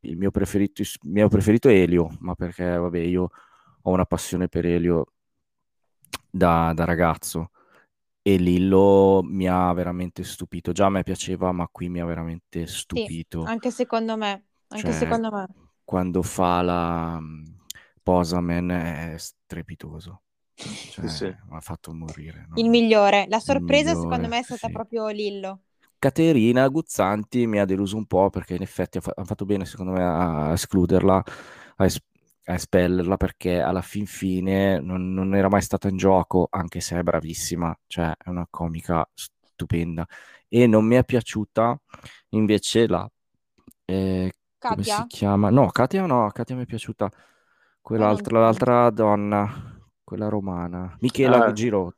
Il 0.00 0.16
mio 0.16 0.30
preferito, 0.30 0.82
il 0.82 0.88
mio 1.02 1.28
preferito 1.28 1.68
è 1.68 1.74
Elio, 1.74 2.16
ma 2.20 2.34
perché 2.34 2.76
vabbè, 2.76 2.98
io 2.98 3.30
ho 3.82 3.90
una 3.90 4.06
passione 4.06 4.48
per 4.48 4.66
Elio 4.66 5.12
da, 6.30 6.72
da 6.74 6.84
ragazzo 6.84 7.50
e 8.22 8.36
Lillo 8.36 9.22
mi 9.24 9.48
ha 9.48 9.72
veramente 9.72 10.24
stupito. 10.24 10.72
Già 10.72 10.86
a 10.86 10.90
me 10.90 11.02
piaceva, 11.02 11.52
ma 11.52 11.68
qui 11.70 11.88
mi 11.88 12.00
ha 12.00 12.04
veramente 12.04 12.66
stupito. 12.66 13.44
Anche 13.44 13.70
secondo 13.70 14.16
me. 14.16 14.44
Anche 14.68 14.90
Cioè, 14.90 14.92
secondo 14.92 15.30
me. 15.30 15.46
Quando 15.84 16.22
fa 16.22 16.62
la 16.62 17.18
mm, 17.20 17.44
Posamen 18.02 18.68
è 18.68 19.14
strepitoso. 19.16 20.22
Cioè, 20.54 21.08
sì. 21.08 21.24
mi 21.24 21.56
ha 21.56 21.60
fatto 21.60 21.92
morire. 21.94 22.46
no? 22.48 22.54
Il 22.56 22.68
migliore. 22.68 23.26
La 23.28 23.40
sorpresa 23.40 23.94
migliore, 23.94 24.10
secondo 24.10 24.28
me 24.28 24.38
è 24.38 24.42
stata 24.42 24.66
sì. 24.66 24.72
proprio 24.72 25.08
Lillo. 25.08 25.60
Caterina 26.00 26.66
Guzzanti 26.68 27.46
mi 27.46 27.60
ha 27.60 27.66
deluso 27.66 27.96
un 27.96 28.06
po' 28.06 28.30
perché 28.30 28.54
in 28.56 28.62
effetti 28.62 28.98
ha, 28.98 29.02
fa- 29.02 29.12
ha 29.16 29.24
fatto 29.24 29.44
bene 29.44 29.66
secondo 29.66 29.92
me 29.92 30.02
a 30.02 30.52
escluderla, 30.52 31.22
a, 31.76 31.84
es- 31.84 32.00
a 32.46 32.54
espellerla 32.54 33.16
perché 33.18 33.60
alla 33.60 33.82
fin 33.82 34.06
fine 34.06 34.80
non, 34.80 35.12
non 35.14 35.34
era 35.36 35.48
mai 35.48 35.62
stata 35.62 35.88
in 35.88 35.98
gioco, 35.98 36.48
anche 36.50 36.80
se 36.80 36.98
è 36.98 37.02
bravissima, 37.02 37.78
cioè 37.86 38.14
è 38.18 38.30
una 38.30 38.46
comica 38.50 39.08
stupenda. 39.14 40.06
E 40.48 40.66
non 40.66 40.86
mi 40.86 40.96
è 40.96 41.04
piaciuta 41.04 41.78
invece 42.30 42.86
la... 42.88 43.08
eh, 43.86 44.32
come 44.66 44.84
si 44.84 45.04
chiama? 45.06 45.50
No, 45.50 45.68
Katia 45.70 46.06
no, 46.06 46.30
Katia 46.32 46.56
mi 46.56 46.62
è 46.62 46.66
piaciuta 46.66 47.10
quell'altra, 47.80 48.40
l'altra 48.40 48.90
donna, 48.90 49.78
quella 50.04 50.28
romana, 50.28 50.96
Michela 51.00 51.38
Ah. 51.38 51.52
Giro. 51.52 51.94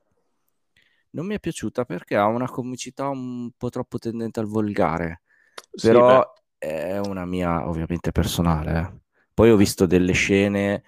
Non 1.15 1.27
mi 1.27 1.35
è 1.35 1.41
piaciuta 1.41 1.85
perché 1.85 2.17
ha 2.17 2.27
una 2.27 2.49
comicità 2.49 3.09
un 3.09 3.51
po' 3.57 3.69
troppo 3.69 3.99
tendente 3.99 4.41
al 4.41 4.47
volgare, 4.47 5.23
Sì, 5.77 5.99
però 5.99 6.23
è 6.59 6.99
una 6.99 7.25
mia 7.27 7.69
ovviamente 7.69 8.13
personale. 8.13 8.79
eh. 8.81 9.01
Poi 9.35 9.51
ho 9.51 9.57
visto 9.57 9.85
delle 9.87 10.13
scene 10.13 10.83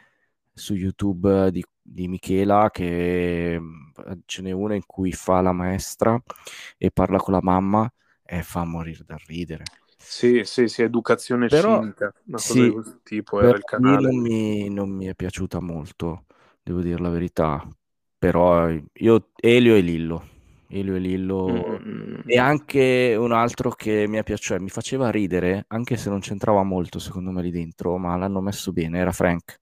su 0.52 0.74
YouTube 0.74 1.50
di, 1.50 1.62
di 1.80 2.08
Michela 2.08 2.70
che 2.70 3.58
mh, 3.60 4.22
ce 4.26 4.42
n'è 4.42 4.50
una 4.52 4.74
in 4.74 4.86
cui 4.86 5.12
fa 5.12 5.40
la 5.42 5.52
maestra 5.52 6.20
e 6.78 6.90
parla 6.90 7.18
con 7.18 7.34
la 7.34 7.40
mamma 7.42 7.90
e 8.22 8.42
fa 8.42 8.64
morire 8.64 9.04
dal 9.04 9.18
ridere. 9.26 9.64
Sì, 9.96 10.44
sì, 10.44 10.68
sì, 10.68 10.82
educazione 10.82 11.48
Però- 11.48 11.82
civica, 11.88 12.12
una 12.26 12.42
cosa 12.42 12.62
sì, 12.62 12.64
di 12.64 12.70
questo 12.70 13.00
tipo, 13.02 13.40
era 13.40 13.56
il 13.56 13.64
canale. 13.64 14.10
non 14.10 14.20
mi, 14.20 14.68
non 14.70 14.90
mi 14.90 15.06
è 15.06 15.14
piaciuta 15.14 15.60
molto, 15.60 16.26
devo 16.62 16.80
dire 16.80 16.98
la 16.98 17.08
verità. 17.10 17.66
Però 18.24 18.70
io, 18.70 19.28
Elio 19.36 19.74
e 19.74 19.80
Lillo, 19.80 20.26
Elio 20.68 20.94
e 20.94 20.98
Lillo, 20.98 21.78
Mm, 21.84 22.22
e 22.26 22.38
anche 22.38 23.14
un 23.18 23.32
altro 23.32 23.70
che 23.72 24.06
mi 24.08 24.22
piaciuto, 24.22 24.54
cioè, 24.54 24.58
mi 24.58 24.70
faceva 24.70 25.10
ridere, 25.10 25.66
anche 25.68 25.98
se 25.98 26.08
non 26.08 26.20
c'entrava 26.20 26.62
molto 26.62 26.98
secondo 26.98 27.30
me 27.32 27.42
lì 27.42 27.50
dentro, 27.50 27.98
ma 27.98 28.16
l'hanno 28.16 28.40
messo 28.40 28.72
bene, 28.72 28.98
era 28.98 29.12
Frank. 29.12 29.60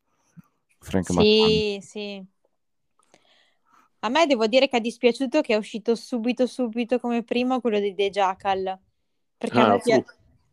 Frank 0.79 1.09
Sì, 1.09 1.79
sì. 1.83 2.25
A 4.05 4.09
me 4.09 4.27
devo 4.27 4.47
dire 4.47 4.69
che 4.69 4.77
è 4.79 4.81
dispiaciuto 4.81 5.41
che 5.41 5.55
è 5.55 5.57
uscito 5.57 5.95
subito, 5.95 6.47
subito 6.47 6.99
come 6.99 7.23
primo 7.25 7.61
quello 7.61 7.79
di 7.81 7.95
The 7.95 8.11
Jackal. 8.11 8.79
Perché 9.39 9.61
a, 9.61 9.65
Ah, 9.65 9.73
me 9.75 9.81
pia- 9.81 10.03
fu- 10.03 10.05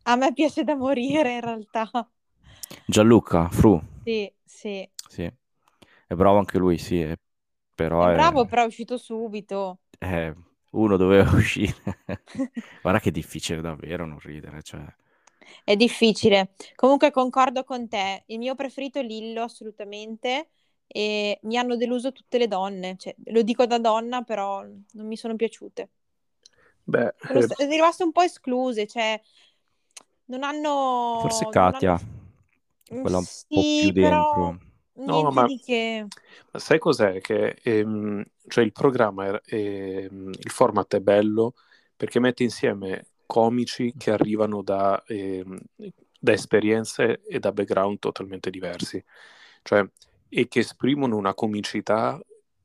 a 0.04 0.16
me 0.16 0.32
piace 0.32 0.64
da 0.64 0.74
morire 0.76 1.34
in 1.34 1.40
realtà. 1.40 1.90
Gianluca, 2.86 3.48
Fru, 3.50 3.80
Sì, 4.04 4.32
sì. 4.44 4.90
sì, 5.08 5.22
è 5.22 6.14
bravo 6.14 6.38
anche 6.38 6.58
lui, 6.58 6.78
sì, 6.78 7.00
è- 7.00 7.16
però 7.80 8.06
È 8.06 8.08
è- 8.10 8.10
bravo, 8.10 8.46
però 8.46 8.62
è 8.64 8.66
uscito 8.66 8.96
subito. 8.96 9.78
eh, 10.00 10.34
uno 10.72 10.96
doveva 10.96 11.30
uscire. 11.36 11.74
Guarda 12.80 13.00
che 13.00 13.08
è 13.10 13.12
difficile 13.12 13.60
davvero 13.60 14.06
non 14.06 14.18
ridere, 14.18 14.62
cioè... 14.62 14.84
È 15.64 15.74
difficile. 15.76 16.52
Comunque 16.74 17.10
concordo 17.10 17.64
con 17.64 17.88
te. 17.88 18.24
Il 18.26 18.38
mio 18.38 18.54
preferito 18.54 18.98
è 18.98 19.02
Lillo, 19.02 19.42
assolutamente. 19.42 20.50
E 20.86 21.38
mi 21.42 21.56
hanno 21.56 21.76
deluso 21.76 22.12
tutte 22.12 22.38
le 22.38 22.46
donne. 22.48 22.96
Cioè, 22.98 23.14
lo 23.26 23.42
dico 23.42 23.66
da 23.66 23.78
donna, 23.78 24.22
però 24.22 24.62
non 24.64 25.06
mi 25.06 25.16
sono 25.16 25.36
piaciute. 25.36 25.90
Beh, 26.86 27.12
Sono 27.26 27.40
eh, 27.40 27.42
sta- 27.42 27.64
rimaste 27.66 28.02
un 28.04 28.12
po' 28.12 28.22
escluse. 28.22 28.86
Cioè, 28.86 29.20
non 30.26 30.42
hanno... 30.44 30.72
Forse 31.20 31.46
Katia, 31.46 32.00
hanno- 32.88 33.00
quella 33.00 33.18
un 33.18 33.26
Sì, 33.48 33.52
po' 33.52 33.64
più 33.74 33.90
però 33.98 34.52
dentro. 34.52 34.58
No, 35.04 35.30
ma- 35.30 35.46
che. 35.64 36.06
ma 36.52 36.58
sai 36.60 36.78
cos'è? 36.78 37.20
Che 37.20 37.58
ehm, 37.62 38.24
cioè 38.48 38.64
il 38.64 38.72
programma, 38.72 39.26
è- 39.26 39.40
ehm, 39.54 40.30
il 40.32 40.50
format 40.50 40.94
è 40.96 41.00
bello 41.00 41.54
perché 41.96 42.20
mette 42.20 42.42
insieme 42.42 43.06
comici 43.26 43.94
che 43.96 44.10
arrivano 44.10 44.62
da, 44.62 45.02
ehm, 45.06 45.58
da 46.18 46.32
esperienze 46.32 47.22
e 47.26 47.38
da 47.38 47.52
background 47.52 47.98
totalmente 47.98 48.50
diversi. 48.50 49.02
Cioè, 49.62 49.84
e 50.28 50.48
che 50.48 50.60
esprimono 50.60 51.16
una 51.16 51.34
comicità 51.34 52.20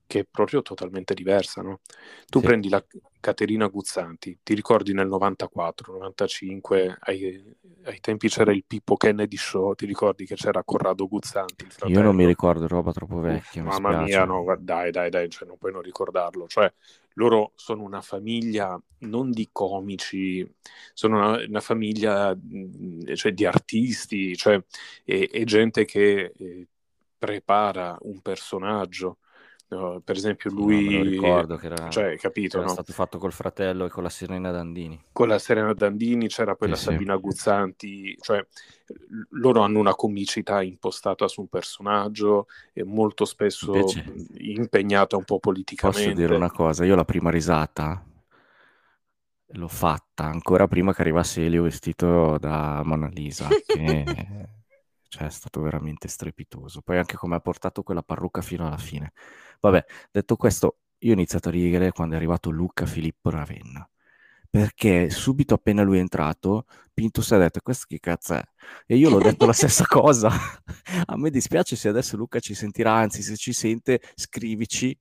che 0.08 0.20
è 0.20 0.26
proprio 0.30 0.62
totalmente 0.62 1.14
diversa, 1.14 1.62
no? 1.62 1.82
Tu 2.30 2.40
Sì. 2.40 2.42
prendi 2.42 2.70
la 2.70 2.84
Caterina 3.20 3.68
Guzzanti, 3.68 4.40
ti 4.44 4.54
ricordi 4.54 4.94
nel 4.94 5.08
94, 5.08 5.94
95, 5.94 6.98
ai, 7.02 7.56
ai 7.84 8.00
tempi 8.00 8.30
c'era 8.30 8.52
il 8.52 8.64
Pippo 8.66 8.96
Kennedy 8.98 9.38
Show, 9.38 9.74
ti 9.74 9.86
ricordi 9.86 10.26
che 10.26 10.36
c'era 10.36 10.64
Corrado 10.64 11.08
Guzzanti? 11.08 11.68
Io 11.84 12.02
non 12.02 12.18
mi 12.18 12.26
ricordo 12.26 12.68
roba 12.68 12.92
troppo 12.92 13.20
Uff, 13.28 13.60
vecchia, 13.60 13.64
mi 13.64 13.72
mamma 13.72 13.92
spiace. 13.92 13.94
mia, 13.94 14.24
no, 14.26 14.46
dai, 14.60 14.92
dai, 14.92 15.10
dai, 15.10 15.30
cioè, 15.30 15.48
non 15.48 15.58
puoi 15.58 15.72
non 15.72 15.82
ricordarlo. 15.82 16.46
Cioè, 16.48 16.72
loro 17.14 17.54
sono 17.56 17.82
una 17.82 18.02
famiglia 18.02 18.80
non 19.00 19.32
di 19.32 19.50
comici, 19.52 20.48
sono 20.94 21.18
una, 21.18 21.44
una 21.44 21.60
famiglia 21.60 22.36
mh, 22.36 23.16
cioè, 23.16 23.32
di 23.34 23.46
artisti, 23.46 24.36
cioè, 24.36 24.64
e, 25.04 25.28
e 25.32 25.44
gente 25.46 25.86
che 25.86 26.34
eh, 26.38 26.68
prepara 27.18 27.98
un 28.02 28.22
personaggio. 28.22 29.18
Per 30.04 30.16
esempio, 30.16 30.50
Sì, 30.50 30.56
no, 30.56 30.66
lui, 30.66 31.04
ricordo 31.04 31.56
che 31.58 31.66
era, 31.66 31.90
cioè, 31.90 32.18
capito, 32.18 32.58
era 32.58 32.66
no? 32.66 32.72
stato 32.74 32.94
fatto 32.94 33.18
col 33.18 33.34
fratello 33.34 33.86
e 33.86 33.90
con 33.90 34.04
la 34.04 34.10
Serena 34.10 34.52
Dandini. 34.52 35.00
con 35.12 35.28
la 35.28 35.40
Serena 35.40 35.74
Dandini 35.74 36.28
c'era 36.28 36.56
poi 36.56 36.68
Sì, 36.68 36.74
la 36.74 36.80
sì. 36.80 36.84
Sabina 36.86 37.16
Guzzanti, 37.16 38.18
cioè 38.22 38.46
loro 39.32 39.62
hanno 39.62 39.80
una 39.80 39.96
comicità 39.96 40.62
impostata 40.62 41.28
su 41.28 41.42
un 41.42 41.48
personaggio 41.48 42.48
e 42.74 42.84
molto 42.84 43.26
spesso 43.26 43.72
Invece- 43.72 44.04
impegnata 44.40 45.18
un 45.18 45.24
po' 45.24 45.40
politicamente. 45.40 46.10
Posso 46.10 46.20
dire 46.20 46.34
una 46.36 46.52
cosa? 46.52 46.86
Io 46.86 46.96
la 46.96 47.06
prima 47.06 47.30
risata 47.30 48.04
l'ho 49.50 49.68
fatta 49.68 50.26
ancora 50.26 50.68
prima 50.68 50.94
che 50.94 51.02
arrivasse 51.02 51.46
Elio 51.46 51.64
vestito 51.64 52.38
da 52.38 52.82
Mona 52.84 53.08
Lisa, 53.08 53.50
che 53.66 54.06
cioè, 55.16 55.28
è 55.28 55.32
stato 55.32 55.62
veramente 55.62 56.08
strepitoso. 56.10 56.82
Poi 56.82 56.98
anche 56.98 57.16
come 57.16 57.36
ha 57.36 57.40
portato 57.40 57.84
quella 57.84 58.04
parrucca 58.04 58.42
fino 58.42 58.68
alla 58.68 58.78
fine. 58.78 59.14
Vabbè, 59.62 59.86
detto 60.12 60.36
questo, 60.36 60.80
io 61.00 61.12
ho 61.12 61.14
iniziato 61.14 61.48
a 61.50 61.52
ridere 61.52 61.92
quando 61.92 62.16
è 62.16 62.18
arrivato 62.18 62.50
Luca 62.50 62.86
Filippo 62.86 63.30
Ravenna. 63.30 63.88
Perché 64.50 65.10
subito 65.10 65.54
appena 65.54 65.84
lui 65.84 65.98
è 65.98 66.02
entrato, 66.02 66.66
Pinto 66.94 67.22
si 67.22 67.34
è 67.34 67.38
detto, 67.38 67.60
questo 67.62 67.86
che 67.90 68.00
cazzo 68.00 68.36
è? 68.36 68.44
E 68.86 68.96
io 68.98 69.10
l'ho 69.10 69.20
detto 69.20 69.46
la 69.46 69.54
stessa 69.54 69.86
cosa. 69.86 70.30
A 71.08 71.18
me 71.18 71.30
dispiace 71.30 71.76
se 71.76 71.88
adesso 71.90 72.18
Luca 72.18 72.40
ci 72.40 72.54
sentirà, 72.54 72.94
anzi 72.94 73.22
se 73.22 73.36
ci 73.38 73.54
sente 73.54 74.02
scrivici 74.16 74.98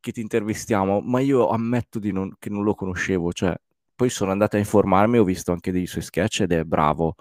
che 0.00 0.12
ti 0.12 0.20
intervistiamo, 0.20 1.00
ma 1.00 1.20
io 1.20 1.48
ammetto 1.48 1.98
di 1.98 2.12
non- 2.12 2.34
che 2.38 2.50
non 2.50 2.62
lo 2.62 2.74
conoscevo, 2.74 3.32
cioè 3.32 3.54
poi 3.94 4.10
sono 4.10 4.30
andato 4.30 4.56
a 4.56 4.58
informarmi, 4.58 5.18
ho 5.18 5.24
visto 5.24 5.52
anche 5.52 5.72
dei 5.72 5.86
suoi 5.86 6.02
sketch 6.02 6.42
ed 6.42 6.52
è 6.52 6.64
bravo, 6.64 7.16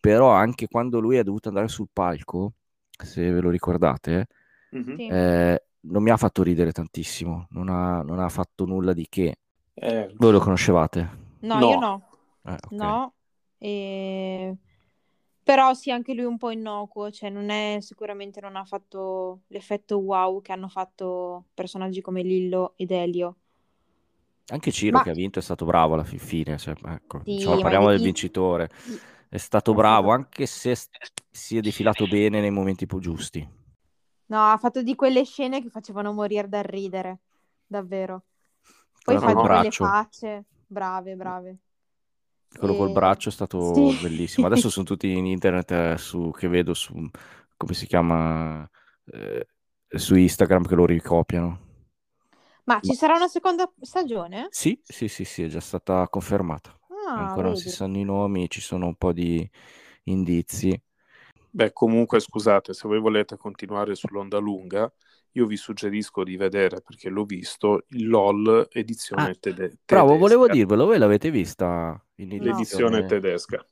però 0.00 0.30
anche 0.30 0.68
quando 0.68 1.00
lui 1.00 1.16
è 1.16 1.22
dovuto 1.24 1.48
andare 1.48 1.68
sul 1.68 1.88
palco, 1.92 2.52
se 2.90 3.30
ve 3.30 3.40
lo 3.40 3.50
ricordate, 3.50 4.26
Mhm. 4.70 4.96
Sì. 4.96 5.06
eh, 5.06 5.62
non 5.80 6.02
mi 6.02 6.10
ha 6.10 6.16
fatto 6.16 6.42
ridere 6.42 6.72
tantissimo, 6.72 7.46
non 7.50 7.68
ha, 7.68 8.02
non 8.02 8.18
ha 8.18 8.28
fatto 8.28 8.64
nulla 8.66 8.92
di 8.92 9.06
che. 9.08 9.36
Eh, 9.74 10.12
Voi 10.16 10.32
lo 10.32 10.40
conoscevate? 10.40 11.08
No, 11.40 11.58
No. 11.58 11.70
io 11.70 11.78
no. 11.78 12.08
Eh, 12.44 12.52
ok. 12.52 12.72
No. 12.72 13.14
E... 13.58 14.56
Però 15.42 15.72
sì, 15.72 15.90
anche 15.90 16.12
lui 16.12 16.24
un 16.24 16.36
po' 16.36 16.50
innocuo, 16.50 17.10
cioè 17.10 17.30
non 17.30 17.48
è 17.48 17.78
sicuramente 17.80 18.40
non 18.40 18.54
ha 18.56 18.64
fatto 18.64 19.40
l'effetto 19.48 19.96
wow 19.98 20.42
che 20.42 20.52
hanno 20.52 20.68
fatto 20.68 21.46
personaggi 21.54 22.02
come 22.02 22.22
Lillo 22.22 22.74
ed 22.76 22.90
Elio. 22.90 23.36
Anche 24.50 24.70
Ciro 24.70 24.96
Ma- 24.96 25.02
che 25.02 25.10
ha 25.10 25.14
vinto 25.14 25.38
è 25.38 25.42
stato 25.42 25.64
bravo 25.66 25.94
alla 25.94 26.04
fin 26.04 26.18
fine, 26.18 26.56
cioè, 26.56 26.74
ecco, 26.86 27.20
Sì, 27.24 27.34
diciamo, 27.34 27.60
parliamo 27.60 27.88
del 27.90 28.00
vincitore, 28.00 28.70
i- 28.84 28.98
è 29.28 29.36
stato 29.38 29.74
bravo 29.74 30.10
anche 30.10 30.46
se 30.46 30.74
si 31.30 31.56
è 31.56 31.60
defilato 31.60 32.06
bene 32.06 32.40
nei 32.40 32.50
momenti 32.50 32.86
più 32.86 32.98
giusti. 32.98 33.46
No, 34.26 34.50
ha 34.52 34.56
fatto 34.58 34.82
di 34.82 34.94
quelle 34.94 35.24
scene 35.24 35.62
che 35.62 35.70
facevano 35.70 36.12
morire 36.12 36.48
dal 36.48 36.62
ridere, 36.62 37.20
davvero. 37.66 38.24
Poi 39.02 39.16
fa 39.18 39.32
col 39.32 39.40
braccio. 39.40 39.84
facce, 39.84 40.44
brave, 40.66 41.16
brave. 41.16 41.56
Quello 42.58 42.74
col 42.74 42.90
E- 42.90 42.92
braccio 42.92 43.28
è 43.28 43.32
stato 43.32 43.58
Sì. 43.74 44.00
bellissimo. 44.00 44.46
Adesso 44.46 44.68
sono 44.70 44.84
tutti 44.84 45.10
in 45.12 45.26
internet 45.26 45.70
eh, 45.70 45.98
su, 45.98 46.30
che 46.36 46.48
vedo 46.48 46.74
su, 46.74 47.08
come 47.56 47.74
si 47.74 47.86
chiama, 47.86 48.68
eh, 49.12 49.46
su 49.88 50.14
Instagram 50.16 50.66
che 50.66 50.74
lo 50.74 50.86
ricopiano. 50.86 51.66
Ma 52.64 52.80
ci 52.80 52.94
sarà 52.94 53.16
una 53.16 53.26
seconda 53.28 53.68
stagione? 53.80 54.50
Sì, 54.50 54.78
sì, 54.84 55.08
sì, 55.08 55.24
sì, 55.24 55.42
è 55.44 55.46
già 55.48 55.60
stata 55.60 56.06
confermata. 56.08 56.77
Ah, 57.10 57.20
Ancora 57.22 57.46
non 57.48 57.56
si 57.56 57.64
vedi. 57.64 57.76
sanno 57.76 57.98
i 57.98 58.04
nomi, 58.04 58.48
ci 58.50 58.60
sono 58.60 58.86
un 58.86 58.94
po' 58.96 59.12
di 59.12 59.48
indizi. 60.04 60.80
Beh, 61.50 61.72
comunque 61.72 62.20
scusate, 62.20 62.72
se 62.74 62.86
voi 62.86 63.00
volete 63.00 63.36
continuare 63.36 63.94
sull'onda 63.94 64.38
lunga, 64.38 64.90
io 65.32 65.46
vi 65.46 65.56
suggerisco 65.56 66.22
di 66.22 66.36
vedere, 66.36 66.80
perché 66.82 67.08
l'ho 67.08 67.24
visto, 67.24 67.84
il 67.88 68.08
LOL 68.08 68.68
edizione 68.70 69.30
Ah, 69.30 69.34
tede- 69.40 69.76
Bravo, 69.86 70.06
tedesca. 70.06 70.18
volevo 70.18 70.48
dirvelo, 70.48 70.84
voi 70.86 70.98
l'avete 70.98 71.30
vista 71.30 72.00
in 72.16 72.32
L'edizione 72.32 72.98
edizione? 72.98 73.06
tedesca. 73.06 73.66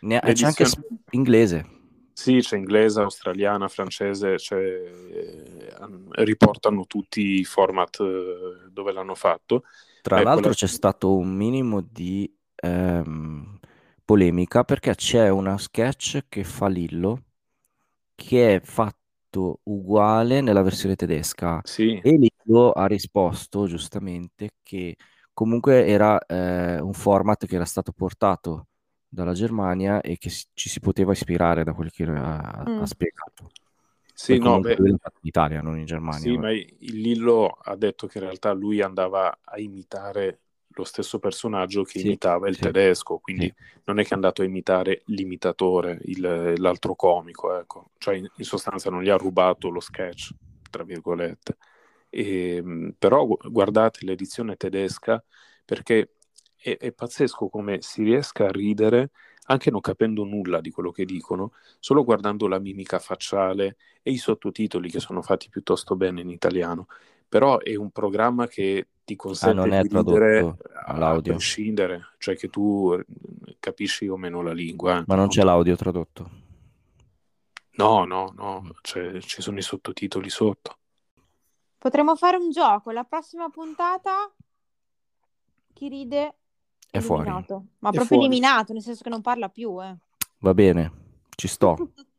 Ne- 0.00 0.20
C'è 0.20 0.28
anche 0.28 0.64
s- 0.66 0.74
L'edizione- 0.74 0.98
inglese. 1.10 1.66
Sì, 2.12 2.38
c'è 2.38 2.56
inglese, 2.56 3.00
australiana, 3.00 3.68
francese, 3.68 4.36
c'è, 4.36 4.56
eh, 4.56 5.74
an- 5.78 6.08
riportano 6.12 6.86
tutti 6.86 7.20
i 7.40 7.44
format 7.44 8.00
eh, 8.00 8.68
dove 8.70 8.92
l'hanno 8.92 9.14
fatto. 9.14 9.64
Tra 10.02 10.16
Ecco, 10.16 10.28
l'altro 10.28 10.48
la- 10.48 10.54
c'è 10.54 10.66
stato 10.66 11.16
un 11.16 11.34
minimo 11.34 11.80
di 11.82 12.30
ehm, 12.66 13.58
polemica 14.04 14.64
perché 14.64 14.94
c'è 14.94 15.28
una 15.28 15.58
sketch 15.58 16.26
che 16.28 16.44
fa 16.44 16.68
Lillo 16.68 17.22
che 18.14 18.56
è 18.56 18.60
fatto 18.60 19.60
uguale 19.64 20.40
nella 20.40 20.62
versione 20.62 20.96
tedesca 20.96 21.62
Sì, 21.64 22.00
e 22.00 22.16
Lillo 22.16 22.72
ha 22.72 22.86
risposto 22.86 23.66
giustamente 23.66 24.50
che 24.62 24.96
comunque 25.32 25.86
era 25.86 26.18
eh, 26.26 26.80
un 26.80 26.92
format 26.94 27.46
che 27.46 27.54
era 27.56 27.64
stato 27.64 27.92
portato 27.92 28.68
dalla 29.08 29.32
Germania 29.34 30.00
e 30.00 30.16
che 30.18 30.30
ci 30.30 30.68
si 30.68 30.80
poteva 30.80 31.12
ispirare 31.12 31.64
da 31.64 31.72
quel 31.74 31.90
che 31.90 32.04
ha, 32.04 32.68
Mm. 32.68 32.70
ha 32.74 32.86
spiegato. 32.86 33.50
sì, 34.14 34.38
no, 34.38 34.60
beh, 34.60 34.78
in 34.78 34.96
Italia, 35.22 35.60
non 35.60 35.78
in 35.78 35.84
Germania. 35.86 36.32
sì, 36.32 36.36
ma 36.38 36.50
il 36.52 37.00
Lillo 37.00 37.46
ha 37.48 37.76
detto 37.76 38.06
che 38.06 38.18
in 38.18 38.24
realtà 38.24 38.52
lui 38.52 38.80
andava 38.80 39.40
a 39.42 39.58
imitare 39.58 40.42
lo 40.76 40.84
stesso 40.84 41.18
personaggio 41.18 41.82
che 41.84 41.98
Sì, 41.98 42.00
imitava 42.00 42.48
il 42.48 42.58
sì, 42.58 42.60
tedesco, 42.60 43.18
quindi 43.18 43.52
sì. 43.54 43.54
non 43.84 43.98
è 43.98 44.02
che 44.04 44.10
è 44.10 44.14
andato 44.14 44.42
a 44.42 44.44
imitare 44.44 45.02
l'imitatore, 45.06 45.98
il- 46.04 46.54
l'altro 46.58 46.94
comico, 46.94 47.58
ecco. 47.58 47.90
Cioè 47.98 48.16
in, 48.16 48.28
in 48.36 48.44
sostanza 48.44 48.90
non 48.90 49.02
gli 49.02 49.08
ha 49.08 49.16
rubato 49.16 49.68
lo 49.70 49.80
sketch, 49.80 50.32
tra 50.70 50.84
virgolette. 50.84 51.56
E, 52.10 52.62
mh, 52.62 52.94
però 52.98 53.26
gu- 53.26 53.50
guardate 53.50 54.04
l'edizione 54.04 54.56
tedesca 54.56 55.22
perché 55.64 56.12
è, 56.56 56.76
è 56.78 56.92
pazzesco 56.92 57.48
come 57.48 57.80
si 57.82 58.02
riesca 58.02 58.46
a 58.46 58.50
ridere 58.50 59.10
anche 59.48 59.70
non 59.70 59.80
capendo 59.80 60.24
nulla 60.24 60.60
di 60.60 60.70
quello 60.70 60.90
che 60.90 61.04
dicono, 61.04 61.52
solo 61.78 62.02
guardando 62.02 62.48
la 62.48 62.58
mimica 62.58 62.98
facciale 62.98 63.76
e 64.02 64.10
i 64.10 64.16
sottotitoli 64.16 64.90
che 64.90 64.98
sono 64.98 65.22
fatti 65.22 65.48
piuttosto 65.48 65.94
bene 65.94 66.20
in 66.20 66.30
italiano. 66.30 66.88
Però 67.28 67.58
è 67.60 67.76
un 67.76 67.90
programma 67.92 68.48
che 68.48 68.88
ti 69.06 69.16
consente 69.16 69.58
Ah, 69.58 69.64
non 69.64 69.72
è 69.72 69.80
di 69.82 69.96
ridere 69.96 70.38
tradotto 70.40 70.68
a, 70.74 70.80
all'audio. 70.92 71.32
prescindere, 71.34 72.02
cioè 72.18 72.36
che 72.36 72.48
tu 72.50 72.92
eh, 72.92 73.56
capisci 73.60 74.06
o 74.08 74.16
meno 74.18 74.42
la 74.42 74.52
lingua. 74.52 75.02
Ma 75.06 75.14
non 75.14 75.28
c'è 75.28 75.42
l'audio 75.44 75.76
tradotto. 75.76 76.30
No, 77.76 78.04
no, 78.04 78.32
no, 78.36 78.70
cioè, 78.82 79.20
ci 79.20 79.40
sono 79.42 79.58
i 79.58 79.62
sottotitoli 79.62 80.28
sotto. 80.28 80.76
Potremmo 81.78 82.16
fare 82.16 82.36
un 82.36 82.50
gioco. 82.50 82.90
La 82.90 83.04
prossima 83.04 83.48
puntata 83.48 84.30
chi 85.72 85.88
ride 85.88 86.34
È 86.90 86.98
fuori. 87.00 87.22
eliminato. 87.22 87.54
Ma 87.78 87.90
È 87.90 87.92
proprio 87.94 88.18
fuori. 88.18 88.24
eliminato, 88.26 88.72
nel 88.72 88.82
senso 88.82 89.02
che 89.04 89.10
non 89.10 89.20
parla 89.20 89.48
più, 89.50 89.80
eh. 89.82 89.94
Va 90.38 90.54
bene, 90.54 90.92
ci 91.36 91.46
sto. 91.48 91.76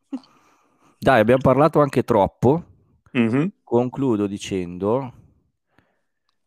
Dai, 1.00 1.20
abbiamo 1.20 1.42
parlato 1.42 1.82
anche 1.82 2.04
troppo. 2.04 2.64
Mhm. 3.12 3.52
Concludo 3.64 4.28
dicendo 4.28 5.14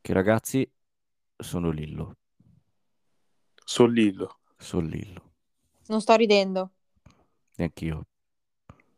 che 0.00 0.12
ragazzi 0.12 0.70
sono 1.36 1.70
Lillo, 1.70 2.16
Sono 3.64 3.90
Lillo. 3.92 4.38
sono 4.56 4.86
Lillo, 4.86 5.32
Non 5.86 6.00
sto 6.00 6.14
ridendo. 6.14 6.72
neanch'io. 7.56 8.06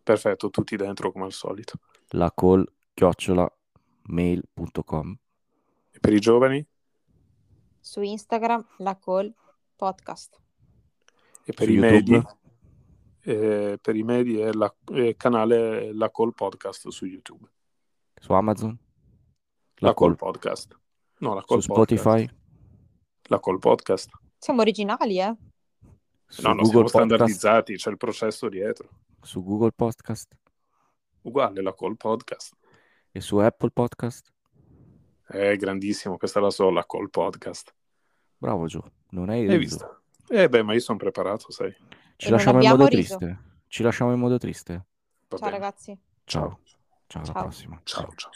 Perfetto, 0.03 0.51
tutti 0.51 0.77
dentro 0.77 1.12
come 1.12 1.25
al 1.27 1.33
solito. 1.33 1.79
La 2.11 2.33
call 2.35 2.65
chiocciola 2.95 3.51
mail.com. 4.05 5.19
E 5.93 5.99
per 6.01 6.12
i 6.12 6.19
giovani? 6.21 6.67
Su 7.79 8.01
Instagram, 8.01 8.65
la 8.79 8.99
call 8.99 9.33
podcast. 9.77 10.41
E 11.45 11.53
per 11.53 11.67
Su 11.67 11.73
i 11.73 11.77
YouTube? 11.77 12.17
medi? 12.17 12.27
Eh, 13.25 13.79
per 13.81 13.95
i 13.97 14.03
medi 14.03 14.38
è 14.38 14.51
la- 14.53 14.75
il 14.95 15.17
canale 15.17 15.93
La 15.93 16.11
Call 16.11 16.33
Podcast 16.33 16.88
su 16.88 17.07
YouTube. 17.07 17.49
Su 18.21 18.33
Amazon, 18.33 18.77
La, 19.77 19.88
la 19.88 19.95
Call 19.95 20.09
call 20.09 20.17
Podcast. 20.17 20.77
No, 21.22 21.35
la 21.35 21.40
su 21.40 21.46
Call 21.46 21.61
Spotify, 21.61 22.02
Podcast. 22.26 22.35
La 23.28 23.38
Call 23.40 23.58
Podcast. 23.58 24.11
Siamo 24.38 24.61
originali, 24.61 25.20
eh? 25.20 25.37
su 26.26 26.42
No, 26.42 26.48
no, 26.48 26.62
Google 26.62 26.66
siamo 26.66 26.82
Podcast, 26.82 26.88
standardizzati, 26.88 27.76
c'è 27.76 27.90
il 27.90 27.96
processo 27.96 28.48
dietro. 28.48 28.88
su 29.20 29.42
Google 29.44 29.70
Podcast. 29.70 30.37
Uguale 31.22 31.62
la 31.62 31.72
Call 31.74 31.94
Podcast. 31.94 32.54
E 33.12 33.20
su 33.20 33.37
Apple 33.37 33.70
Podcast? 33.70 34.32
È 35.28 35.54
grandissimo, 35.56 36.16
questa 36.16 36.40
la 36.40 36.50
so, 36.50 36.70
la 36.70 36.85
Call 36.85 37.08
Podcast. 37.08 37.72
Bravo 38.37 38.66
Gio, 38.66 38.90
non 39.11 39.28
hai 39.28 39.46
Hai 39.48 39.58
visto? 39.58 40.02
Eh 40.28 40.48
beh, 40.48 40.62
ma 40.64 40.72
io 40.72 40.80
sono 40.80 40.98
preparato, 40.98 41.52
sai. 41.52 41.70
Ci 42.16 42.26
E 42.26 42.30
non 42.30 42.38
lasciamo 42.38 42.61
in 42.62 42.68
modo 42.68 42.87
riso. 42.87 43.16
triste. 43.18 43.42
Ci 43.68 43.82
lasciamo 43.85 44.12
in 44.12 44.18
modo 44.18 44.38
triste. 44.38 44.72
Va 45.28 45.37
Ciao 45.38 45.38
bene. 45.38 45.50
ragazzi. 45.52 45.96
Ciao. 46.24 46.58
Ciao, 47.06 47.22
alla 47.22 47.32
Ciao. 47.32 47.42
prossima. 47.42 47.80
Ciao, 47.85 48.12
ciao. 48.16 48.30